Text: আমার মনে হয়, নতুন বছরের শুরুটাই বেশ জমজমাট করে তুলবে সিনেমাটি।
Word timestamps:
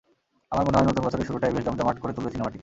আমার 0.51 0.65
মনে 0.65 0.77
হয়, 0.77 0.87
নতুন 0.87 1.03
বছরের 1.05 1.27
শুরুটাই 1.27 1.53
বেশ 1.53 1.63
জমজমাট 1.65 1.97
করে 1.99 2.13
তুলবে 2.13 2.31
সিনেমাটি। 2.31 2.59